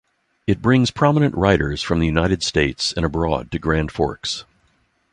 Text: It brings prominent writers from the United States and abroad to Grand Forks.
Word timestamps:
It 0.47 0.63
brings 0.63 0.89
prominent 0.89 1.35
writers 1.35 1.83
from 1.83 1.99
the 1.99 2.07
United 2.07 2.41
States 2.41 2.91
and 2.91 3.05
abroad 3.05 3.51
to 3.51 3.59
Grand 3.59 3.91
Forks. 3.91 4.45